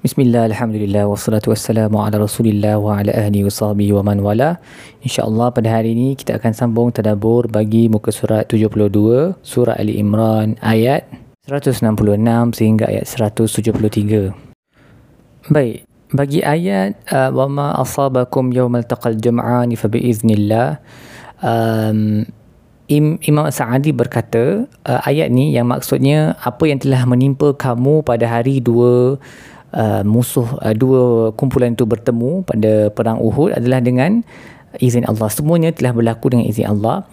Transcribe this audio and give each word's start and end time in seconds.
Bismillah, 0.00 0.48
Alhamdulillah, 0.48 1.04
wassalatu 1.12 1.52
wassalamu 1.52 2.00
ala 2.00 2.24
rasulillah 2.24 2.80
wa 2.80 3.04
ala 3.04 3.12
ahli 3.12 3.44
wa 3.44 3.52
sahbihi 3.52 3.92
wa 3.92 4.00
man 4.00 4.24
wala. 4.24 4.56
InsyaAllah 5.04 5.52
pada 5.52 5.68
hari 5.76 5.92
ini 5.92 6.16
kita 6.16 6.40
akan 6.40 6.56
sambung 6.56 6.88
tadabur 6.88 7.52
bagi 7.52 7.92
muka 7.92 8.08
surat 8.08 8.48
72 8.48 8.80
Surah 9.44 9.76
Ali 9.76 10.00
Imran 10.00 10.56
ayat 10.64 11.04
166 11.44 11.84
sehingga 12.56 12.88
ayat 12.88 13.04
173 13.12 14.32
Baik, 15.52 15.84
bagi 16.16 16.40
ayat 16.48 16.96
uh, 17.12 17.28
wa 17.36 17.44
ma 17.52 17.76
asabakum 17.76 18.56
yawmal 18.56 18.88
taqal 18.88 19.20
jam'ani 19.20 19.76
fa 19.76 19.92
biiznillah. 19.92 20.80
Um, 21.44 22.24
Imam 22.88 23.52
Sa'adi 23.52 23.92
berkata 23.92 24.64
uh, 24.64 25.00
ayat 25.04 25.28
ni 25.28 25.52
yang 25.52 25.68
maksudnya 25.68 26.40
apa 26.40 26.64
yang 26.64 26.80
telah 26.80 27.04
menimpa 27.04 27.52
kamu 27.52 28.00
pada 28.00 28.24
hari 28.24 28.64
dua 28.64 29.20
uh, 29.74 30.02
musuh 30.06 30.46
uh, 30.62 30.74
dua 30.74 31.30
kumpulan 31.34 31.74
itu 31.74 31.86
bertemu 31.86 32.46
pada 32.46 32.90
perang 32.94 33.18
Uhud 33.18 33.54
adalah 33.54 33.82
dengan 33.82 34.22
izin 34.78 35.02
Allah. 35.06 35.26
Semuanya 35.30 35.74
telah 35.74 35.90
berlaku 35.90 36.30
dengan 36.30 36.46
izin 36.46 36.70
Allah. 36.70 37.06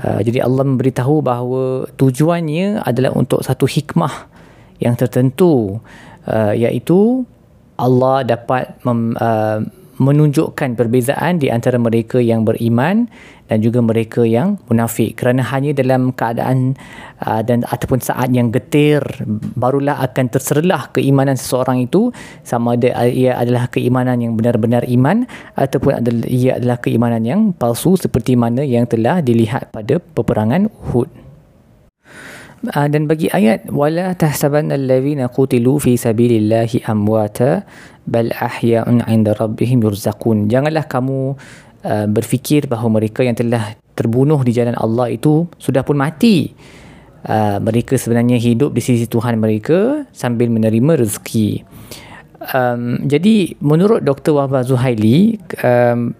Uh, 0.00 0.24
jadi 0.24 0.44
Allah 0.44 0.64
memberitahu 0.64 1.20
bahawa 1.20 1.84
tujuannya 2.00 2.80
adalah 2.80 3.12
untuk 3.12 3.44
satu 3.44 3.68
hikmah 3.68 4.32
yang 4.80 4.96
tertentu 4.96 5.78
uh, 6.24 6.52
iaitu 6.56 7.28
Allah 7.76 8.24
dapat 8.24 8.72
mem, 8.86 9.12
uh, 9.20 9.60
menunjukkan 10.02 10.74
perbezaan 10.74 11.38
di 11.38 11.48
antara 11.48 11.78
mereka 11.78 12.18
yang 12.18 12.42
beriman 12.42 13.06
dan 13.46 13.60
juga 13.60 13.84
mereka 13.84 14.24
yang 14.24 14.56
munafik. 14.66 15.20
Kerana 15.20 15.44
hanya 15.44 15.76
dalam 15.76 16.10
keadaan 16.16 16.74
uh, 17.20 17.44
dan 17.44 17.68
ataupun 17.68 18.00
saat 18.00 18.32
yang 18.32 18.48
getir 18.48 19.04
barulah 19.54 20.00
akan 20.02 20.26
terserlah 20.32 20.88
keimanan 20.90 21.36
seseorang 21.36 21.84
itu. 21.84 22.10
Sama 22.42 22.74
ada 22.80 23.06
ia 23.06 23.36
adalah 23.36 23.68
keimanan 23.68 24.18
yang 24.24 24.34
benar-benar 24.34 24.88
iman 24.88 25.28
ataupun 25.54 26.00
adalah 26.00 26.26
ia 26.26 26.56
adalah 26.56 26.80
keimanan 26.80 27.22
yang 27.22 27.40
palsu 27.52 27.94
seperti 28.00 28.34
mana 28.34 28.64
yang 28.64 28.88
telah 28.88 29.20
dilihat 29.20 29.68
pada 29.70 30.00
peperangan 30.00 30.72
Uhud. 30.72 31.22
Uh, 32.62 32.86
dan 32.86 33.10
bagi 33.10 33.26
ayat 33.26 33.66
wala 33.74 34.14
tahsabanna 34.14 34.78
allazina 34.78 35.26
qutilu 35.26 35.82
fi 35.82 35.98
sabilillahi 35.98 36.86
amwata 36.86 37.66
bal 38.06 38.30
ahya'un 38.34 39.04
'inda 39.06 39.34
rabbihim 39.36 39.82
yurzaqun 39.82 40.50
janganlah 40.50 40.86
kamu 40.86 41.38
Uh, 41.82 42.06
berfikir 42.06 42.70
bahawa 42.70 43.02
mereka 43.02 43.26
yang 43.26 43.34
telah 43.34 43.74
terbunuh 43.98 44.38
di 44.46 44.54
jalan 44.54 44.78
Allah 44.78 45.10
itu 45.10 45.50
sudah 45.58 45.82
pun 45.82 45.98
mati. 45.98 46.54
Uh, 47.26 47.58
mereka 47.58 47.98
sebenarnya 47.98 48.38
hidup 48.38 48.70
di 48.70 48.78
sisi 48.78 49.10
Tuhan 49.10 49.34
mereka 49.34 50.06
sambil 50.14 50.46
menerima 50.46 51.02
rezeki. 51.02 51.66
Um, 52.54 53.02
jadi 53.02 53.58
menurut 53.58 54.06
Dr. 54.06 54.30
Wahbah 54.30 54.62
Zuhaili, 54.62 55.42
um, 55.58 56.14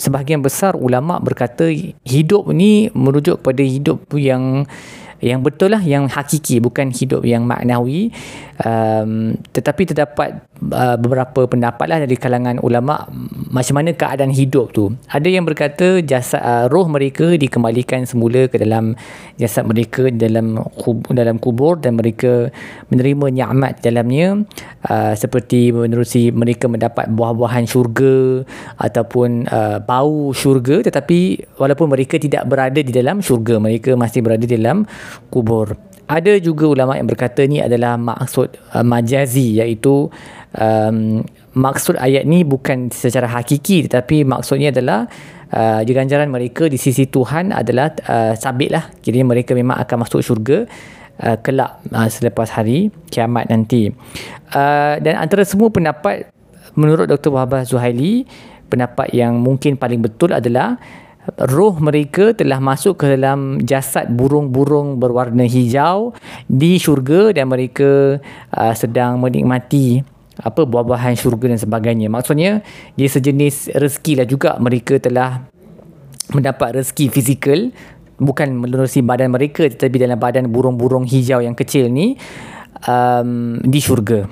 sebahagian 0.00 0.40
besar 0.40 0.80
ulama 0.80 1.20
berkata 1.20 1.68
hidup 2.08 2.48
ni 2.48 2.88
merujuk 2.96 3.44
kepada 3.44 3.60
hidup 3.60 4.08
yang 4.16 4.64
yang 5.22 5.40
betul 5.40 5.70
lah 5.70 5.80
yang 5.80 6.10
hakiki 6.10 6.58
bukan 6.58 6.90
hidup 6.90 7.22
yang 7.22 7.46
maknawi. 7.46 8.10
Um, 8.62 9.38
tetapi 9.50 9.90
terdapat 9.90 10.44
uh, 10.70 10.94
beberapa 10.94 11.46
pendapat 11.50 11.86
lah 11.90 11.98
dari 12.02 12.14
kalangan 12.14 12.62
ulama 12.62 13.10
macam 13.50 13.78
mana 13.78 13.94
keadaan 13.94 14.30
hidup 14.30 14.70
tu. 14.74 14.94
Ada 15.10 15.26
yang 15.26 15.42
berkata 15.46 16.02
jasad 16.02 16.42
uh, 16.42 16.66
roh 16.70 16.86
mereka 16.86 17.34
dikembalikan 17.34 18.06
semula 18.06 18.46
ke 18.46 18.58
dalam 18.58 18.98
jasad 19.38 19.66
mereka 19.66 20.10
dalam 20.10 20.58
kubur, 20.78 21.10
dalam 21.10 21.38
kubur 21.42 21.78
dan 21.78 21.98
mereka 21.98 22.50
menerima 22.90 23.26
nikmat 23.30 23.78
dalamnya. 23.82 24.42
Uh, 24.82 25.14
seperti 25.14 25.70
menerusi 25.70 26.34
mereka 26.34 26.66
mendapat 26.66 27.06
buah-buahan 27.10 27.66
syurga 27.70 28.42
ataupun 28.78 29.46
uh, 29.50 29.78
bau 29.82 30.34
syurga. 30.34 30.82
Tetapi 30.82 31.50
walaupun 31.58 31.90
mereka 31.90 32.18
tidak 32.18 32.46
berada 32.46 32.78
di 32.78 32.90
dalam 32.90 33.22
syurga 33.22 33.58
mereka 33.58 33.94
masih 33.94 34.22
berada 34.22 34.42
di 34.42 34.54
dalam 34.58 34.82
kubur. 35.32 35.74
Ada 36.06 36.36
juga 36.42 36.68
ulama 36.68 36.98
yang 36.98 37.08
berkata 37.08 37.46
ni 37.48 37.62
adalah 37.62 37.96
maksud 37.96 38.58
uh, 38.76 38.84
majazi 38.84 39.62
iaitu 39.62 40.12
um, 40.56 41.24
maksud 41.56 41.96
ayat 41.96 42.28
ni 42.28 42.44
bukan 42.44 42.92
secara 42.92 43.28
hakiki 43.28 43.88
tetapi 43.88 44.24
maksudnya 44.24 44.72
adalah 44.72 45.08
uh, 45.52 45.80
ganjaran 45.84 46.28
mereka 46.28 46.68
di 46.68 46.76
sisi 46.76 47.08
Tuhan 47.08 47.52
adalah 47.52 47.92
uh, 48.08 48.32
sabit 48.36 48.70
lah. 48.72 48.84
Jadi 49.00 49.24
mereka 49.24 49.56
memang 49.56 49.80
akan 49.80 49.96
masuk 50.04 50.20
syurga 50.20 50.68
uh, 51.22 51.36
kelak 51.40 51.80
uh, 51.92 52.08
selepas 52.08 52.48
hari 52.52 52.92
kiamat 53.08 53.48
nanti. 53.48 53.92
Uh, 54.52 55.00
dan 55.00 55.16
antara 55.20 55.44
semua 55.48 55.72
pendapat 55.72 56.28
menurut 56.76 57.08
Dr. 57.08 57.32
Wahbah 57.32 57.64
Zuhaili 57.64 58.24
pendapat 58.72 59.12
yang 59.12 59.36
mungkin 59.36 59.76
paling 59.76 60.00
betul 60.00 60.32
adalah 60.32 60.80
roh 61.38 61.78
mereka 61.78 62.34
telah 62.34 62.58
masuk 62.58 62.98
ke 62.98 63.14
dalam 63.14 63.62
jasad 63.62 64.10
burung-burung 64.10 64.98
berwarna 64.98 65.46
hijau 65.46 66.10
di 66.50 66.82
syurga 66.82 67.30
dan 67.30 67.46
mereka 67.46 68.18
uh, 68.50 68.74
sedang 68.74 69.22
menikmati 69.22 70.02
apa 70.42 70.66
buah-buahan 70.66 71.14
syurga 71.14 71.52
dan 71.54 71.60
sebagainya. 71.60 72.10
Maksudnya 72.10 72.66
dia 72.98 73.08
sejenis 73.08 73.70
rezeki 73.76 74.12
lah 74.18 74.26
juga 74.26 74.50
mereka 74.58 74.98
telah 74.98 75.46
mendapat 76.34 76.82
rezeki 76.82 77.12
fizikal 77.12 77.60
bukan 78.18 78.54
melalui 78.54 79.02
badan 79.02 79.30
mereka 79.30 79.66
tetapi 79.66 79.98
dalam 79.98 80.18
badan 80.18 80.48
burung-burung 80.48 81.04
hijau 81.06 81.42
yang 81.42 81.54
kecil 81.58 81.90
ni 81.90 82.16
um, 82.86 83.58
di 83.62 83.78
syurga 83.82 84.26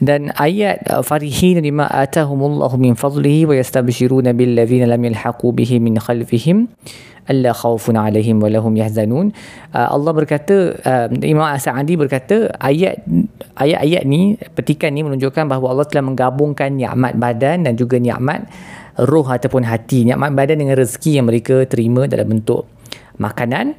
dan 0.00 0.32
ayat 0.40 0.80
uh, 0.88 1.04
farihin 1.04 1.60
lima 1.60 1.84
atahumullahu 1.90 2.80
min 2.80 2.96
fadlihi 2.96 3.44
wa 3.44 3.54
yastabshiruna 3.58 4.32
bil 4.32 4.56
ladzina 4.56 4.88
lam 4.88 5.04
yalhaqu 5.04 5.52
bihi 5.52 5.76
min 5.82 6.00
khalfihim 6.00 6.72
alla 7.28 7.54
khaufun 7.54 7.94
alaihim 7.94 8.42
wa 8.42 8.48
lahum 8.50 8.72
yahzanun. 8.74 9.36
Uh, 9.70 9.88
Allah 9.92 10.12
berkata 10.16 10.74
uh, 10.80 11.06
Imam 11.22 11.44
As-Sa'di 11.44 11.94
berkata 12.00 12.50
ayat 12.56 13.04
ayat-ayat 13.60 14.02
ni 14.08 14.40
petikan 14.56 14.90
ni 14.96 15.04
menunjukkan 15.04 15.46
bahawa 15.46 15.76
Allah 15.76 15.86
telah 15.86 16.08
menggabungkan 16.08 16.72
nikmat 16.72 17.14
badan 17.20 17.68
dan 17.68 17.76
juga 17.76 18.00
nikmat 18.00 18.48
roh 18.96 19.26
ataupun 19.28 19.68
hati. 19.68 20.08
Nikmat 20.08 20.32
badan 20.34 20.64
dengan 20.64 20.80
rezeki 20.80 21.20
yang 21.20 21.26
mereka 21.28 21.62
terima 21.68 22.08
dalam 22.08 22.32
bentuk 22.32 22.66
makanan 23.20 23.76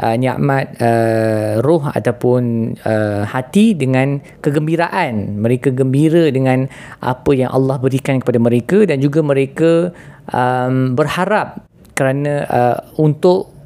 uh, 0.00 0.16
nikmat 0.16 0.76
uh, 0.80 1.60
roh 1.64 1.84
ataupun 1.88 2.74
uh, 2.84 3.22
hati 3.24 3.76
dengan 3.76 4.20
kegembiraan. 4.44 5.40
Mereka 5.40 5.72
gembira 5.72 6.28
dengan 6.28 6.68
apa 7.00 7.30
yang 7.32 7.52
Allah 7.52 7.76
berikan 7.80 8.20
kepada 8.20 8.40
mereka 8.40 8.84
dan 8.84 9.00
juga 9.00 9.20
mereka 9.24 9.92
um, 10.32 10.92
berharap 10.96 11.64
kerana 11.96 12.44
uh, 12.46 12.78
untuk 13.00 13.56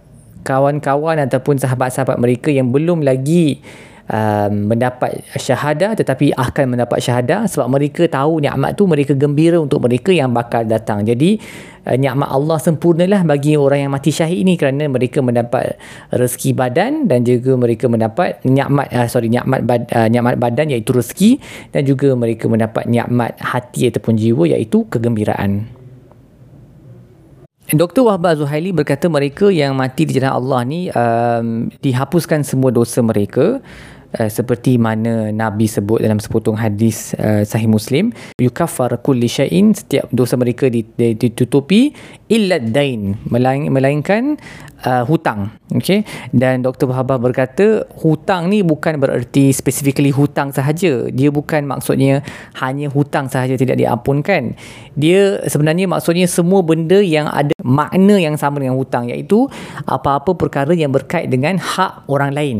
kawan-kawan 0.46 1.20
ataupun 1.28 1.60
sahabat-sahabat 1.60 2.16
mereka 2.16 2.48
yang 2.48 2.72
belum 2.72 3.04
lagi 3.04 3.60
um, 4.10 4.68
mendapat 4.68 5.22
syahadah 5.38 5.94
tetapi 5.94 6.34
akan 6.34 6.76
mendapat 6.76 6.98
syahadah 6.98 7.46
sebab 7.46 7.70
mereka 7.70 8.10
tahu 8.10 8.42
nikmat 8.42 8.74
tu 8.74 8.84
mereka 8.90 9.14
gembira 9.14 9.56
untuk 9.62 9.86
mereka 9.86 10.10
yang 10.10 10.34
bakal 10.34 10.66
datang 10.66 11.06
jadi 11.06 11.38
uh, 11.86 11.96
nikmat 11.96 12.28
Allah 12.28 12.58
sempurnalah 12.58 13.22
bagi 13.22 13.54
orang 13.54 13.86
yang 13.88 13.92
mati 13.94 14.10
syahid 14.10 14.42
ini 14.42 14.58
kerana 14.58 14.90
mereka 14.90 15.22
mendapat 15.22 15.78
rezeki 16.10 16.50
badan 16.52 17.06
dan 17.06 17.22
juga 17.22 17.54
mereka 17.54 17.86
mendapat 17.86 18.42
nikmat 18.42 18.90
uh, 18.90 19.06
sorry 19.06 19.30
nikmat 19.30 19.62
bad, 19.62 19.86
uh, 19.94 20.10
nikmat 20.10 20.36
badan 20.36 20.74
iaitu 20.74 20.90
rezeki 20.90 21.30
dan 21.70 21.86
juga 21.86 22.12
mereka 22.18 22.50
mendapat 22.50 22.90
nikmat 22.90 23.38
hati 23.38 23.88
ataupun 23.88 24.18
jiwa 24.18 24.50
iaitu 24.50 24.84
kegembiraan 24.90 25.80
Dr. 27.70 28.02
Wahbah 28.02 28.34
Zuhaili 28.34 28.74
berkata 28.74 29.06
mereka 29.06 29.46
yang 29.46 29.78
mati 29.78 30.02
di 30.02 30.18
jalan 30.18 30.34
Allah 30.34 30.60
ni 30.66 30.90
um, 30.90 31.70
dihapuskan 31.78 32.42
semua 32.42 32.74
dosa 32.74 32.98
mereka 32.98 33.62
uh, 34.18 34.30
seperti 34.30 34.80
mana 34.80 35.30
Nabi 35.30 35.70
sebut 35.70 36.02
dalam 36.02 36.18
sepotong 36.18 36.58
hadis 36.58 37.12
uh, 37.18 37.46
sahih 37.46 37.70
Muslim 37.70 38.10
yukaffar 38.40 38.98
kulli 39.04 39.30
syai'in 39.30 39.76
setiap 39.76 40.10
dosa 40.10 40.34
mereka 40.34 40.66
ditutupi 40.70 41.94
illa 42.30 42.58
dain 42.58 43.18
melainkan 43.30 44.38
uh, 44.86 45.04
hutang. 45.04 45.52
Okey? 45.70 46.02
Dan 46.34 46.64
Dr. 46.64 46.90
Wahabah 46.90 47.20
berkata 47.20 47.86
hutang 48.00 48.50
ni 48.50 48.64
bukan 48.64 48.98
bererti 48.98 49.52
specifically 49.54 50.10
hutang 50.10 50.50
sahaja. 50.50 51.08
Dia 51.10 51.30
bukan 51.30 51.66
maksudnya 51.68 52.24
hanya 52.58 52.90
hutang 52.90 53.30
sahaja 53.30 53.54
tidak 53.54 53.78
diampunkan. 53.78 54.56
Dia 54.96 55.42
sebenarnya 55.46 55.86
maksudnya 55.86 56.26
semua 56.26 56.64
benda 56.64 56.98
yang 56.98 57.28
ada 57.30 57.54
makna 57.62 58.18
yang 58.18 58.34
sama 58.34 58.58
dengan 58.58 58.76
hutang 58.76 59.08
iaitu 59.08 59.46
apa-apa 59.86 60.34
perkara 60.34 60.72
yang 60.74 60.90
berkait 60.90 61.28
dengan 61.30 61.60
hak 61.60 62.08
orang 62.10 62.34
lain. 62.34 62.58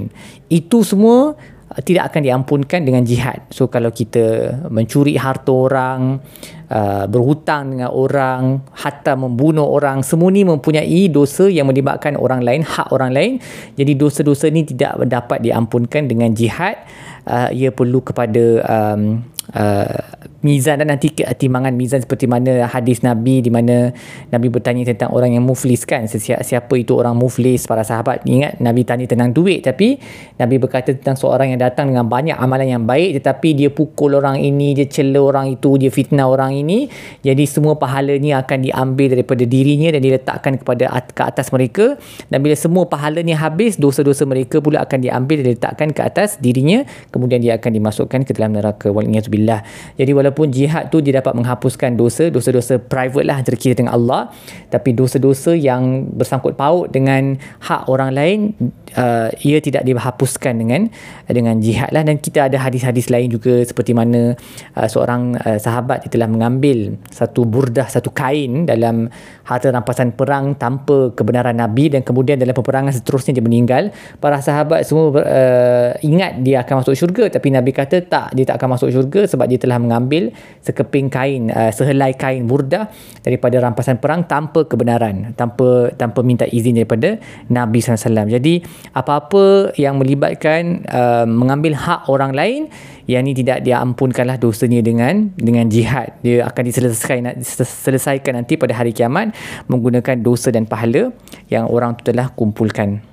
Itu 0.50 0.82
semua 0.82 1.38
tidak 1.86 2.10
akan 2.10 2.26
diampunkan 2.26 2.82
dengan 2.82 3.06
jihad. 3.06 3.46
So 3.54 3.70
kalau 3.70 3.94
kita 3.94 4.58
mencuri 4.74 5.14
harta 5.14 5.54
orang 5.54 6.18
uh, 6.66 7.06
berhutang 7.06 7.78
dengan 7.78 7.94
orang 7.94 8.66
hatta 8.74 9.14
membunuh 9.14 9.70
orang 9.70 10.02
semua 10.02 10.34
ni 10.34 10.42
mempunyai 10.42 11.06
dosa 11.06 11.46
yang 11.46 11.70
melibatkan 11.70 12.18
orang 12.18 12.42
lain 12.42 12.66
hak 12.66 12.90
orang 12.90 13.14
lain. 13.14 13.32
Jadi 13.78 13.92
dosa-dosa 13.94 14.50
ni 14.50 14.66
tidak 14.66 14.98
dapat 15.06 15.46
diampunkan 15.46 16.10
dengan 16.10 16.34
jihad. 16.34 16.74
Uh, 17.22 17.54
ia 17.54 17.70
perlu 17.70 18.02
kepada 18.02 18.44
um, 18.66 19.22
uh, 19.54 20.19
mizan 20.40 20.80
dan 20.80 20.88
nanti 20.88 21.12
timbangan 21.12 21.76
mizan 21.76 22.00
seperti 22.00 22.24
mana 22.24 22.64
hadis 22.66 23.04
Nabi 23.04 23.44
di 23.44 23.52
mana 23.52 23.92
Nabi 24.32 24.48
bertanya 24.48 24.88
tentang 24.88 25.12
orang 25.12 25.36
yang 25.36 25.44
muflis 25.44 25.84
kan? 25.84 26.08
Siapa, 26.08 26.74
itu 26.76 26.96
orang 26.96 27.16
muflis 27.16 27.68
para 27.68 27.84
sahabat. 27.84 28.24
Ingat 28.24 28.60
Nabi 28.60 28.84
tanya 28.84 29.04
tentang 29.04 29.32
duit 29.32 29.64
tapi 29.64 30.00
Nabi 30.40 30.56
berkata 30.56 30.96
tentang 30.96 31.16
seorang 31.16 31.52
yang 31.52 31.60
datang 31.60 31.92
dengan 31.92 32.08
banyak 32.08 32.36
amalan 32.36 32.80
yang 32.80 32.84
baik 32.84 33.20
tetapi 33.20 33.52
dia 33.56 33.70
pukul 33.70 34.16
orang 34.16 34.40
ini 34.40 34.72
dia 34.72 34.88
cela 34.88 35.20
orang 35.20 35.52
itu 35.52 35.76
dia 35.76 35.92
fitnah 35.92 36.26
orang 36.26 36.56
ini. 36.56 36.88
Jadi 37.20 37.44
semua 37.44 37.76
pahalanya 37.76 38.42
akan 38.42 38.58
diambil 38.64 39.14
daripada 39.18 39.44
dirinya 39.44 39.92
dan 39.92 40.00
diletakkan 40.00 40.56
kepada 40.56 40.88
ke 41.12 41.22
atas 41.22 41.52
mereka. 41.52 42.00
Dan 42.32 42.40
bila 42.40 42.56
semua 42.56 42.88
pahalanya 42.88 43.36
habis 43.36 43.76
dosa-dosa 43.76 44.24
mereka 44.24 44.58
pula 44.64 44.82
akan 44.82 44.98
diambil 45.04 45.44
dan 45.44 45.46
diletakkan 45.54 45.88
ke 45.92 46.00
atas 46.00 46.40
dirinya. 46.40 46.82
Kemudian 47.12 47.44
dia 47.44 47.60
akan 47.60 47.70
dimasukkan 47.76 48.20
ke 48.24 48.32
dalam 48.32 48.56
neraka. 48.56 48.88
Waliyatubillah 48.88 49.60
jadi 50.00 50.16
walaupun 50.16 50.29
walaupun 50.30 50.54
jihad 50.54 50.94
tu 50.94 51.02
dia 51.02 51.18
dapat 51.18 51.34
menghapuskan 51.34 51.98
dosa 51.98 52.30
dosa-dosa 52.30 52.78
private 52.78 53.26
lah 53.26 53.42
antara 53.42 53.58
kita 53.58 53.82
dengan 53.82 53.98
Allah 53.98 54.30
tapi 54.70 54.94
dosa-dosa 54.94 55.58
yang 55.58 56.06
bersangkut 56.14 56.54
paut 56.54 56.86
dengan 56.94 57.34
hak 57.66 57.90
orang 57.90 58.14
lain 58.14 58.38
uh, 58.94 59.28
ia 59.42 59.58
tidak 59.58 59.82
dihapuskan 59.82 60.54
dengan 60.62 60.86
dengan 61.26 61.58
jihad 61.58 61.90
lah. 61.90 62.06
Dan 62.06 62.20
kita 62.20 62.46
ada 62.46 62.60
hadis-hadis 62.60 63.10
lain 63.10 63.32
juga 63.32 63.62
seperti 63.66 63.96
mana 63.96 64.34
uh, 64.76 64.88
seorang 64.88 65.34
uh, 65.40 65.58
sahabat 65.58 66.06
telah 66.10 66.26
mengambil 66.26 66.98
satu 67.10 67.46
burdah 67.46 67.86
satu 67.86 68.10
kain 68.10 68.66
dalam 68.66 69.10
harta 69.46 69.70
rampasan 69.70 70.14
perang 70.14 70.58
tanpa 70.58 71.14
kebenaran 71.14 71.54
Nabi 71.58 71.90
dan 71.90 72.02
kemudian 72.06 72.38
dalam 72.38 72.54
peperangan 72.54 72.94
seterusnya 72.94 73.34
dia 73.34 73.44
meninggal. 73.44 73.94
Para 74.20 74.38
sahabat 74.44 74.84
semua 74.86 75.16
uh, 75.18 75.90
ingat 76.04 76.42
dia 76.44 76.62
akan 76.62 76.84
masuk 76.84 76.94
syurga 76.94 77.32
tapi 77.32 77.50
Nabi 77.54 77.72
kata 77.74 78.04
tak 78.04 78.36
dia 78.36 78.44
tak 78.46 78.60
akan 78.60 78.78
masuk 78.78 78.90
syurga 78.92 79.24
sebab 79.26 79.48
dia 79.48 79.58
telah 79.58 79.80
mengambil 79.80 80.19
mengambil 80.20 80.36
sekeping 80.60 81.08
kain 81.08 81.48
uh, 81.48 81.72
sehelai 81.72 82.12
kain 82.14 82.44
burdah 82.44 82.92
daripada 83.24 83.56
rampasan 83.64 83.96
perang 83.96 84.28
tanpa 84.28 84.68
kebenaran 84.68 85.32
tanpa 85.32 85.88
tanpa 85.96 86.20
minta 86.20 86.44
izin 86.44 86.76
daripada 86.76 87.16
Nabi 87.48 87.80
SAW 87.80 88.28
jadi 88.28 88.60
apa-apa 88.92 89.72
yang 89.80 89.96
melibatkan 89.96 90.84
uh, 90.84 91.24
mengambil 91.24 91.74
hak 91.80 92.12
orang 92.12 92.36
lain 92.36 92.60
yang 93.08 93.26
ini 93.26 93.42
tidak 93.42 93.66
dia 93.66 93.82
ampunkanlah 93.82 94.38
dosanya 94.38 94.78
dengan 94.86 95.34
dengan 95.34 95.66
jihad. 95.66 96.14
Dia 96.22 96.46
akan 96.46 96.62
diselesaikan 96.62 97.42
selesaikan 97.66 98.38
nanti 98.38 98.54
pada 98.54 98.70
hari 98.76 98.94
kiamat 98.94 99.34
menggunakan 99.66 100.22
dosa 100.22 100.54
dan 100.54 100.68
pahala 100.68 101.10
yang 101.50 101.66
orang 101.66 101.98
itu 101.98 102.14
telah 102.14 102.30
kumpulkan 102.30 103.09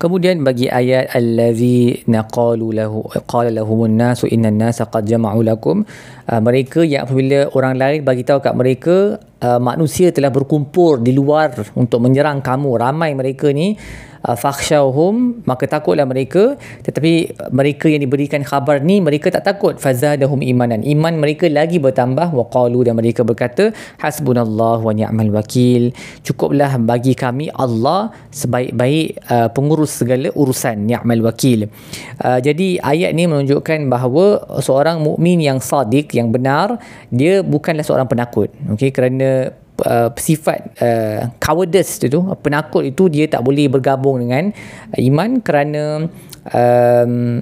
Kemudian 0.00 0.40
bagi 0.40 0.64
ayat 0.64 1.12
allazi 1.12 2.08
naqalu 2.08 2.72
lahu 2.72 3.04
qala 3.28 3.52
lahumun 3.52 4.00
nasu 4.00 4.24
innan 4.32 4.56
nasa 4.56 4.88
qad 4.88 5.04
jama'u 5.04 5.44
lakum 5.44 5.84
uh, 6.24 6.40
mereka 6.40 6.80
yang 6.80 7.04
apabila 7.04 7.52
orang 7.52 7.76
lain 7.76 7.98
bagi 8.00 8.24
tahu 8.24 8.40
kat 8.40 8.56
mereka 8.56 9.20
uh, 9.44 9.60
manusia 9.60 10.08
telah 10.08 10.32
berkumpul 10.32 11.04
di 11.04 11.12
luar 11.12 11.52
untuk 11.76 12.00
menyerang 12.00 12.40
kamu. 12.40 12.80
Ramai 12.80 13.12
mereka 13.12 13.52
ni 13.52 13.76
fakhshawhum 14.24 15.44
maka 15.48 15.64
takutlah 15.64 16.04
mereka. 16.04 16.56
Tetapi 16.84 17.12
mereka 17.52 17.86
yang 17.88 18.04
diberikan 18.04 18.44
khabar 18.44 18.80
ni 18.84 19.00
mereka 19.00 19.32
tak 19.32 19.48
takut. 19.48 19.76
Fazadahum 19.80 20.44
imanan. 20.44 20.84
Iman 20.84 21.16
mereka 21.16 21.48
lagi 21.48 21.80
bertambah. 21.80 22.32
Waqalu 22.32 22.88
dan 22.88 22.94
mereka 22.96 23.24
berkata 23.24 23.72
hasbunallah 24.00 24.80
wa 24.80 24.92
ni'mal 24.92 25.32
wakil. 25.32 25.92
Cukuplah 26.24 26.76
bagi 26.80 27.16
kami 27.16 27.48
Allah 27.52 28.12
sebaik-baik 28.32 29.06
uh, 29.28 29.48
pengurus 29.52 30.00
segala 30.00 30.28
urusan 30.32 30.84
ni'mal 30.84 31.24
wakil. 31.24 31.68
Uh, 32.20 32.38
jadi 32.40 32.80
ayat 32.80 33.16
ni 33.16 33.24
menunjukkan 33.28 33.88
bahawa 33.88 34.44
seorang 34.60 35.00
mukmin 35.00 35.40
yang 35.40 35.58
sadiq 35.60 36.12
yang 36.16 36.32
benar 36.32 36.80
dia 37.08 37.40
bukanlah 37.40 37.84
seorang 37.84 38.08
penakut. 38.08 38.52
Okey 38.72 38.92
kerana 38.92 39.52
uh, 39.84 40.08
sifat 40.14 40.58
uh, 40.80 41.20
cowardice 41.40 42.06
tu 42.06 42.20
penakut 42.40 42.84
itu 42.86 43.08
dia 43.08 43.26
tak 43.26 43.42
boleh 43.44 43.66
bergabung 43.66 44.20
dengan 44.20 44.52
iman 44.96 45.40
kerana 45.40 46.06
um, 46.50 47.40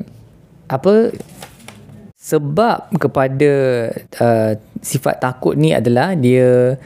apa 0.69 0.95
sebab 2.19 2.93
kepada 3.01 3.53
uh, 4.21 4.53
sifat 4.85 5.17
takut 5.17 5.57
ni 5.57 5.73
adalah 5.73 6.13
dia 6.13 6.77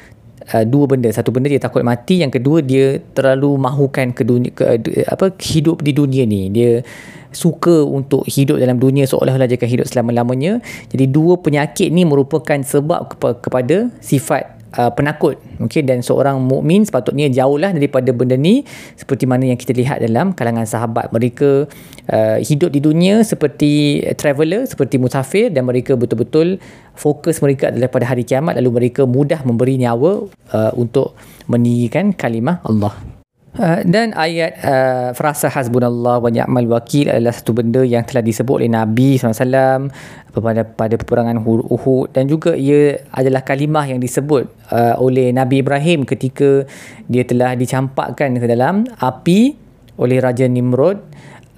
uh, 0.55 0.65
dua 0.65 0.87
benda. 0.87 1.11
Satu 1.11 1.35
benda 1.35 1.51
dia 1.51 1.59
takut 1.59 1.83
mati 1.83 2.23
yang 2.23 2.31
kedua 2.31 2.63
dia 2.63 3.03
terlalu 3.11 3.59
mahukan 3.59 4.15
ke 4.15 4.23
dunia 4.23 4.51
ke, 4.55 4.79
apa 5.11 5.35
hidup 5.43 5.83
di 5.83 5.91
dunia 5.91 6.23
ni. 6.23 6.47
Dia 6.55 6.87
suka 7.35 7.83
untuk 7.83 8.23
hidup 8.29 8.61
dalam 8.61 8.79
dunia 8.79 9.09
seolah-olah 9.09 9.51
dia 9.51 9.59
akan 9.59 9.71
hidup 9.73 9.87
selama-lamanya. 9.91 10.63
Jadi 10.95 11.11
dua 11.11 11.41
penyakit 11.43 11.91
ni 11.91 12.07
merupakan 12.07 12.63
sebab 12.63 13.11
kepa- 13.17 13.43
kepada 13.43 13.91
sifat 13.99 14.62
uh, 14.77 14.91
penakut. 14.93 15.39
Okey 15.63 15.85
dan 15.87 16.03
seorang 16.03 16.41
mukmin 16.43 16.83
sepatutnya 16.83 17.31
jauhlah 17.31 17.73
daripada 17.73 18.11
benda 18.11 18.35
ni 18.35 18.67
seperti 18.99 19.25
mana 19.25 19.49
yang 19.49 19.59
kita 19.61 19.73
lihat 19.73 20.03
dalam 20.03 20.35
kalangan 20.35 20.67
sahabat 20.67 21.13
mereka 21.15 21.71
uh, 22.11 22.39
hidup 22.43 22.73
di 22.75 22.81
dunia 22.83 23.23
seperti 23.23 24.03
traveller 24.19 24.67
seperti 24.67 24.99
musafir 24.99 25.49
dan 25.55 25.69
mereka 25.69 25.95
betul-betul 25.95 26.59
fokus 26.99 27.41
mereka 27.41 27.71
adalah 27.71 27.89
pada 27.89 28.09
hari 28.09 28.27
kiamat 28.27 28.59
lalu 28.59 28.85
mereka 28.85 29.07
mudah 29.07 29.41
memberi 29.47 29.79
nyawa 29.81 30.27
uh, 30.53 30.73
untuk 30.77 31.15
meninggikan 31.47 32.13
kalimah 32.13 32.61
Allah 32.67 33.22
Uh, 33.53 33.85
dan 33.85 34.17
ayat 34.17 34.57
uh, 34.65 35.13
frasa 35.13 35.53
hasbunallah 35.53 36.25
wa 36.25 36.33
ni'mal 36.33 36.73
wakil 36.73 37.13
adalah 37.13 37.37
satu 37.37 37.53
benda 37.53 37.85
yang 37.85 38.01
telah 38.01 38.25
disebut 38.25 38.65
oleh 38.65 38.73
Nabi 38.73 39.21
SAW 39.21 39.93
pada 40.33 40.65
pada 40.65 40.95
peperangan 40.97 41.37
Uhud 41.45 42.17
dan 42.17 42.33
juga 42.33 42.57
ia 42.57 43.05
adalah 43.13 43.45
kalimah 43.45 43.85
yang 43.85 44.01
disebut 44.01 44.49
uh, 44.73 44.97
oleh 44.97 45.37
Nabi 45.37 45.61
Ibrahim 45.61 46.09
ketika 46.09 46.65
dia 47.05 47.29
telah 47.29 47.53
dicampakkan 47.53 48.41
ke 48.41 48.47
dalam 48.49 48.89
api 48.97 49.53
oleh 50.01 50.17
Raja 50.17 50.49
Nimrod. 50.49 51.05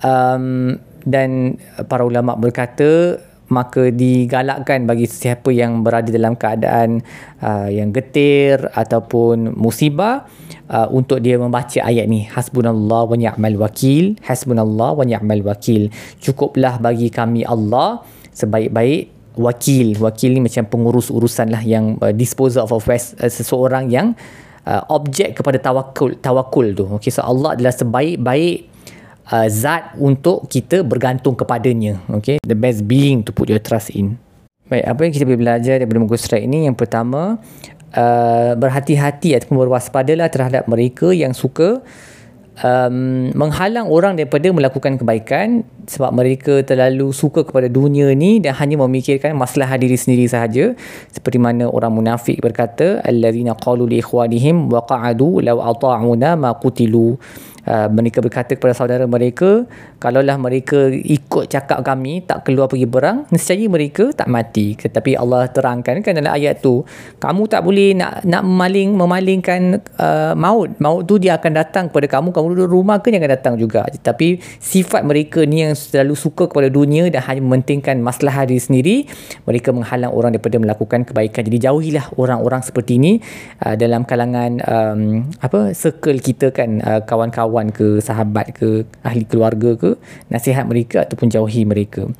Um, 0.02 0.74
dan 1.06 1.60
para 1.86 2.02
ulama 2.02 2.34
berkata 2.34 3.22
maka 3.52 3.92
digalakkan 3.92 4.88
bagi 4.88 5.04
sesiapa 5.04 5.52
yang 5.52 5.84
berada 5.84 6.08
dalam 6.08 6.32
keadaan 6.32 7.04
uh, 7.44 7.68
yang 7.68 7.92
getir 7.92 8.56
ataupun 8.72 9.52
musibah 9.52 10.24
uh, 10.72 10.88
untuk 10.88 11.20
dia 11.20 11.36
membaca 11.36 11.84
ayat 11.84 12.08
ni. 12.08 12.24
Hasbunallah 12.24 13.04
wa 13.04 13.16
ni'mal 13.16 13.56
wakil. 13.60 14.16
Hasbunallah 14.24 14.96
wa 14.96 15.04
ni'mal 15.04 15.44
wakil. 15.44 15.92
Cukuplah 16.24 16.80
bagi 16.80 17.12
kami 17.12 17.44
Allah 17.44 18.00
sebaik-baik 18.32 19.36
wakil. 19.36 19.98
Wakil 20.00 20.30
ni 20.38 20.40
macam 20.40 20.64
pengurus 20.64 21.12
urusan 21.12 21.52
lah 21.52 21.60
yang 21.60 22.00
uh, 22.00 22.14
disposal 22.16 22.64
of 22.64 22.72
affairs 22.72 23.12
uh, 23.20 23.28
seseorang 23.28 23.92
yang 23.92 24.16
uh, 24.64 24.82
objek 24.88 25.36
kepada 25.36 25.60
tawakul 25.60 26.16
tawakul 26.16 26.72
tu. 26.72 26.84
Okey 26.96 27.12
so 27.12 27.20
Allah 27.20 27.56
adalah 27.60 27.74
sebaik-baik 27.76 28.73
uh, 29.30 29.48
zat 29.48 29.96
untuk 29.96 30.48
kita 30.50 30.82
bergantung 30.84 31.38
kepadanya. 31.38 32.00
Okey 32.10 32.42
the 32.44 32.56
best 32.56 32.84
being 32.84 33.24
to 33.24 33.30
put 33.30 33.48
your 33.48 33.62
trust 33.62 33.92
in. 33.94 34.16
Baik 34.68 34.84
apa 34.88 35.00
yang 35.04 35.12
kita 35.12 35.24
boleh 35.28 35.40
belajar 35.40 35.74
daripada 35.76 36.00
muka 36.00 36.16
surat 36.16 36.40
ini? 36.40 36.64
Yang 36.64 36.76
pertama 36.80 37.36
uh, 37.92 38.52
berhati-hati 38.56 39.36
ataupun 39.36 39.60
berwaspadalah 39.68 40.32
terhadap 40.32 40.64
mereka 40.66 41.12
yang 41.12 41.36
suka 41.36 41.84
um, 42.62 43.28
menghalang 43.34 43.90
orang 43.90 44.14
daripada 44.14 44.48
melakukan 44.54 45.00
kebaikan 45.00 45.66
sebab 45.84 46.14
mereka 46.14 46.62
terlalu 46.62 47.10
suka 47.10 47.42
kepada 47.42 47.66
dunia 47.66 48.12
ni 48.14 48.38
dan 48.38 48.54
hanya 48.54 48.78
memikirkan 48.80 49.34
masalah 49.34 49.74
diri 49.80 49.98
sendiri 49.98 50.28
sahaja. 50.30 50.72
Seperti 51.10 51.36
mana 51.42 51.66
orang 51.66 51.92
munafik 51.92 52.38
berkata 52.38 53.02
allazina 53.02 53.58
qalu 53.58 53.90
li 53.90 53.98
ikhwanihim 53.98 54.70
wa 54.70 54.84
qa'adu 54.84 55.42
law 55.42 55.58
ata'una 55.74 56.38
ma 56.38 56.54
qutilu 56.54 57.18
uh, 57.68 57.88
mereka 57.88 58.20
berkata 58.20 58.56
kepada 58.56 58.76
saudara 58.76 59.04
mereka 59.08 59.64
kalaulah 60.04 60.36
mereka 60.36 60.92
ikut 60.92 61.48
cakap 61.48 61.80
kami 61.80 62.20
tak 62.24 62.44
keluar 62.44 62.68
pergi 62.68 62.84
berang 62.84 63.24
nescaya 63.32 63.64
mereka 63.68 64.12
tak 64.12 64.28
mati. 64.28 64.76
Tetapi 64.76 65.16
Allah 65.16 65.48
terangkan 65.48 66.04
kan 66.04 66.12
dalam 66.12 66.32
ayat 66.32 66.60
tu 66.60 66.84
kamu 67.20 67.42
tak 67.48 67.64
boleh 67.64 67.96
nak 67.96 68.24
nak 68.28 68.42
memaling 68.44 68.92
memalingkan 68.92 69.80
uh, 69.96 70.36
maut. 70.36 70.76
Maut 70.80 71.08
tu 71.08 71.16
dia 71.16 71.40
akan 71.40 71.52
datang 71.56 71.84
kepada 71.88 72.20
kamu 72.20 72.36
kamu 72.36 72.46
duduk 72.52 72.68
rumah 72.68 73.00
ke 73.00 73.08
dia 73.08 73.20
akan 73.20 73.32
datang 73.32 73.54
juga. 73.56 73.88
Tapi 73.88 74.38
sifat 74.60 75.02
mereka 75.06 75.44
ni 75.48 75.64
yang 75.64 75.72
selalu 75.72 76.14
suka 76.18 76.50
kepada 76.50 76.68
dunia 76.68 77.08
dan 77.08 77.24
hanya 77.24 77.40
mementingkan 77.40 78.00
masalah 78.04 78.44
diri 78.44 78.60
sendiri 78.60 78.96
mereka 79.48 79.72
menghalang 79.72 80.12
orang 80.12 80.36
daripada 80.36 80.60
melakukan 80.60 81.08
kebaikan. 81.08 81.46
Jadi 81.46 81.58
jauhilah 81.64 82.12
orang-orang 82.20 82.60
seperti 82.60 83.00
ini 83.00 83.12
uh, 83.64 83.74
dalam 83.78 84.04
kalangan 84.04 84.60
um, 84.64 85.00
apa 85.40 85.72
circle 85.72 86.20
kita 86.20 86.52
kan 86.52 86.82
uh, 86.82 87.00
kawan-kawan 87.06 87.53
ke 87.70 88.02
sahabat 88.02 88.50
ke 88.56 88.82
ahli 89.06 89.22
keluarga 89.22 89.78
ke 89.78 89.94
nasihat 90.28 90.66
mereka 90.66 91.06
ataupun 91.06 91.30
jauhi 91.30 91.62
mereka. 91.62 92.10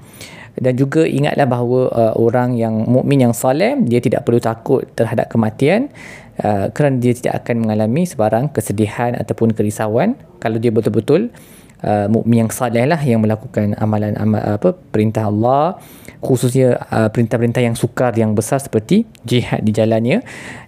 Dan 0.54 0.78
juga 0.78 1.02
ingatlah 1.02 1.50
bahawa 1.50 1.80
uh, 1.90 2.14
orang 2.14 2.54
yang 2.54 2.86
mukmin 2.86 3.26
yang 3.26 3.34
soleh 3.34 3.74
dia 3.82 3.98
tidak 3.98 4.22
perlu 4.22 4.38
takut 4.38 4.86
terhadap 4.94 5.26
kematian 5.26 5.90
uh, 6.38 6.70
kerana 6.70 7.02
dia 7.02 7.10
tidak 7.10 7.42
akan 7.42 7.66
mengalami 7.66 8.06
sebarang 8.06 8.54
kesedihan 8.54 9.18
ataupun 9.18 9.50
kerisauan 9.50 10.14
kalau 10.38 10.62
dia 10.62 10.70
betul-betul 10.70 11.34
uh, 11.82 12.06
mukmin 12.06 12.46
yang 12.46 12.50
saleh 12.54 12.86
lah 12.86 13.02
yang 13.02 13.18
melakukan 13.18 13.74
amalan 13.82 14.14
amal 14.14 14.38
apa 14.38 14.78
perintah 14.94 15.26
Allah 15.26 15.82
khususnya 16.24 16.80
uh, 16.88 17.10
perintah-perintah 17.12 17.60
yang 17.60 17.76
sukar 17.76 18.16
yang 18.16 18.32
besar 18.32 18.62
seperti 18.62 19.04
jihad 19.28 19.60
di 19.60 19.74
jalannya. 19.76 20.24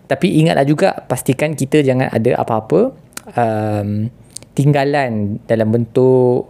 Tapi 0.07 0.39
ingatlah 0.39 0.67
juga 0.69 0.89
pastikan 1.09 1.57
kita 1.57 1.81
jangan 1.83 2.13
ada 2.13 2.37
apa-apa 2.39 2.93
um, 3.35 4.13
tinggalan 4.57 5.37
dalam 5.45 5.69
bentuk 5.69 6.49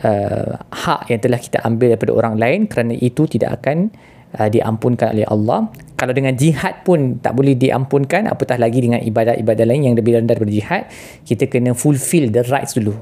uh, 0.00 0.54
hak 0.70 1.10
yang 1.10 1.20
telah 1.20 1.38
kita 1.42 1.58
ambil 1.66 1.98
daripada 1.98 2.12
orang 2.14 2.34
lain 2.38 2.60
kerana 2.70 2.94
itu 2.94 3.26
tidak 3.26 3.60
akan 3.60 3.90
uh, 4.38 4.46
diampunkan 4.46 5.18
oleh 5.18 5.26
Allah. 5.26 5.66
Kalau 5.98 6.16
dengan 6.16 6.32
jihad 6.32 6.80
pun 6.86 7.20
tak 7.20 7.36
boleh 7.36 7.58
diampunkan 7.58 8.24
apatah 8.30 8.56
lagi 8.56 8.80
dengan 8.80 9.04
ibadat-ibadat 9.04 9.66
lain 9.68 9.92
yang 9.92 9.96
lebih 9.98 10.16
rendah 10.16 10.32
daripada 10.32 10.54
jihad 10.54 10.82
kita 11.28 11.44
kena 11.50 11.76
fulfill 11.76 12.30
the 12.32 12.46
rights 12.48 12.78
dulu. 12.78 12.94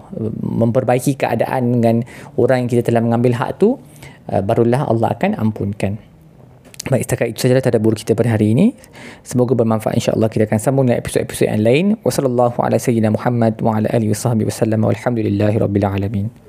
Memperbaiki 0.43 1.15
keadaan 1.15 1.79
dengan 1.79 2.03
orang 2.35 2.67
yang 2.67 2.69
kita 2.73 2.89
telah 2.89 3.05
mengambil 3.05 3.37
hak 3.37 3.61
tu 3.61 3.77
uh, 4.33 4.43
barulah 4.43 4.89
Allah 4.89 5.15
akan 5.15 5.37
ampunkan 5.37 6.08
Baik, 6.87 7.11
setakat 7.11 7.35
itu 7.35 7.43
sahaja 7.43 7.59
tadabbur 7.59 7.99
kita 7.99 8.15
pada 8.15 8.39
hari 8.39 8.55
ini. 8.55 8.71
Semoga 9.27 9.59
bermanfaat 9.59 9.99
insya-Allah. 9.99 10.31
Kita 10.31 10.47
akan 10.47 10.61
sambung 10.63 10.87
dengan 10.87 11.03
episod-episod 11.03 11.51
yang 11.51 11.67
lain. 11.67 11.87
Wassalamualaikum 12.07 12.63
warahmatullahi 12.63 14.07
wabarakatuh. 14.15 14.87
Walhamdulillahirabbil 14.87 15.85
alamin. 15.85 16.48